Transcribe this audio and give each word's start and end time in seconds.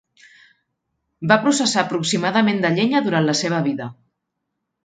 Va 1.33 1.37
processar 1.43 1.83
aproximadament 1.83 2.65
de 2.65 2.75
llenya 2.79 3.05
durant 3.09 3.29
la 3.31 3.39
seva 3.45 3.61
vida. 3.71 3.93